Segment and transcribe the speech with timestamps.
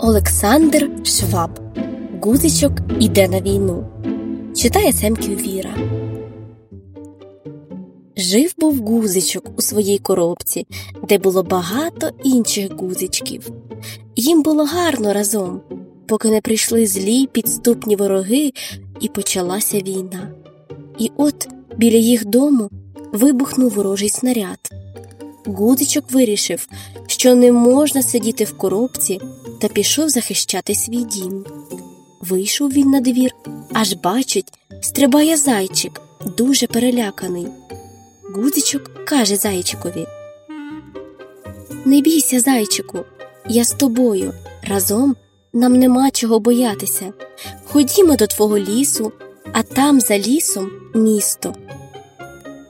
[0.00, 1.50] Олександр Шваб
[2.22, 3.86] Гузичок іде на війну.
[4.56, 5.74] Читає Семків Віра.
[8.16, 10.66] Жив був гузичок у своїй коробці,
[11.08, 13.50] де було багато інших гузичків.
[14.16, 15.60] Їм було гарно разом,
[16.06, 18.52] поки не прийшли злі підступні вороги,
[19.00, 20.30] і почалася війна.
[20.98, 22.70] І от біля їх дому
[23.12, 24.58] вибухнув ворожий снаряд.
[25.46, 26.68] Гудзичок вирішив,
[27.06, 29.20] що не можна сидіти в коробці
[29.58, 31.44] та пішов захищати свій дім.
[32.20, 33.30] Вийшов він на двір,
[33.72, 36.00] аж бачить, стрибає зайчик,
[36.36, 37.46] дуже переляканий.
[38.34, 40.06] Гудзичок каже зайчикові
[41.84, 42.98] Не бійся, зайчику,
[43.48, 44.34] я з тобою.
[44.62, 45.16] Разом
[45.52, 47.12] нам нема чого боятися.
[47.64, 49.12] Ходімо до твого лісу,
[49.52, 51.54] а там за лісом місто.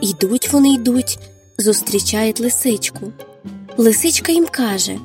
[0.00, 1.18] Ідуть вони йдуть,
[1.58, 3.12] зустрічають лисичку.
[3.76, 4.98] Лисичка їм каже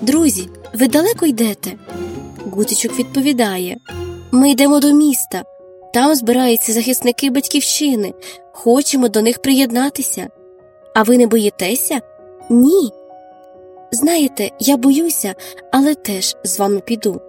[0.00, 1.72] Друзі, ви далеко йдете?
[2.50, 3.76] Гутичок відповідає
[4.30, 5.42] Ми йдемо до міста.
[5.94, 8.14] Там збираються захисники батьківщини.
[8.52, 10.28] Хочемо до них приєднатися.
[10.94, 12.00] А ви не боїтеся?
[12.50, 12.90] Ні.
[13.92, 15.34] Знаєте, я боюся,
[15.72, 17.20] але теж з вами піду.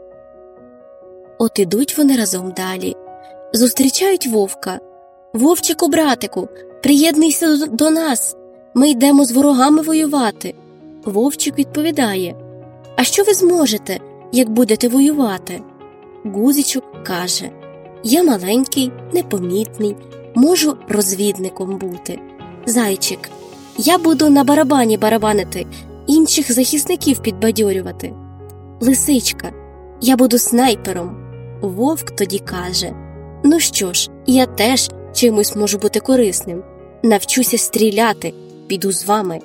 [1.37, 2.95] От ідуть вони разом далі.
[3.53, 4.79] Зустрічають вовка.
[5.33, 6.49] Вовчику, братику,
[6.83, 8.35] приєднуйся до нас.
[8.73, 10.55] Ми йдемо з ворогами воювати.
[11.05, 12.35] Вовчик відповідає
[12.95, 13.99] А що ви зможете,
[14.31, 15.61] як будете воювати?
[16.25, 17.49] Гузичок каже
[18.03, 19.95] Я маленький, непомітний,
[20.35, 22.19] можу розвідником бути.
[22.65, 23.29] Зайчик,
[23.77, 25.65] я буду на барабані барабанити,
[26.07, 28.13] інших захисників підбадьорювати.
[28.81, 29.51] Лисичка,
[30.01, 31.17] я буду снайпером.
[31.61, 32.93] Вовк тоді каже
[33.43, 36.63] Ну що ж, я теж чимось можу бути корисним.
[37.03, 38.33] Навчуся стріляти,
[38.67, 39.39] піду з вами.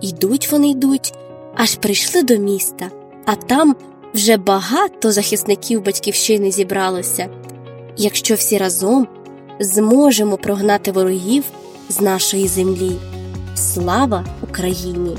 [0.00, 1.14] Йдуть вони йдуть,
[1.54, 2.90] аж прийшли до міста,
[3.26, 3.76] а там
[4.14, 7.28] вже багато захисників батьківщини зібралося.
[7.96, 9.08] Якщо всі разом
[9.60, 11.44] зможемо прогнати ворогів
[11.88, 12.92] з нашої землі.
[13.54, 15.16] Слава Україні!